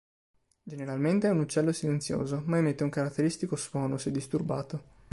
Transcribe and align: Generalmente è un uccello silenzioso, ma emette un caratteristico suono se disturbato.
Generalmente 0.63 1.27
è 1.27 1.29
un 1.29 1.41
uccello 1.41 1.71
silenzioso, 1.71 2.41
ma 2.47 2.57
emette 2.57 2.83
un 2.83 2.89
caratteristico 2.89 3.55
suono 3.55 3.99
se 3.99 4.09
disturbato. 4.09 4.83